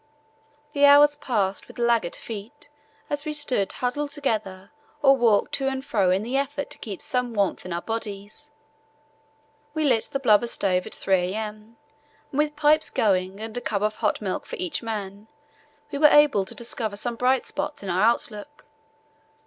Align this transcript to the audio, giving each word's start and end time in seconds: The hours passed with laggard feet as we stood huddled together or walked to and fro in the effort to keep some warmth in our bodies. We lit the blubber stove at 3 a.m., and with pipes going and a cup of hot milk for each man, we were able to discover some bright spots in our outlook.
The 0.73 0.85
hours 0.85 1.15
passed 1.15 1.67
with 1.67 1.77
laggard 1.77 2.15
feet 2.15 2.69
as 3.07 3.23
we 3.23 3.33
stood 3.33 3.71
huddled 3.73 4.09
together 4.09 4.71
or 5.03 5.15
walked 5.15 5.51
to 5.53 5.67
and 5.67 5.85
fro 5.85 6.09
in 6.09 6.23
the 6.23 6.35
effort 6.37 6.71
to 6.71 6.79
keep 6.79 7.03
some 7.03 7.35
warmth 7.35 7.67
in 7.67 7.71
our 7.71 7.83
bodies. 7.83 8.49
We 9.75 9.83
lit 9.83 10.09
the 10.11 10.17
blubber 10.19 10.47
stove 10.47 10.87
at 10.87 10.95
3 10.95 11.35
a.m., 11.35 11.77
and 12.31 12.37
with 12.39 12.55
pipes 12.55 12.89
going 12.89 13.39
and 13.39 13.55
a 13.55 13.61
cup 13.61 13.83
of 13.83 13.97
hot 13.97 14.21
milk 14.21 14.47
for 14.47 14.55
each 14.55 14.81
man, 14.81 15.27
we 15.91 15.99
were 15.99 16.07
able 16.07 16.45
to 16.45 16.55
discover 16.55 16.95
some 16.95 17.15
bright 17.15 17.45
spots 17.45 17.83
in 17.83 17.89
our 17.91 18.01
outlook. 18.01 18.65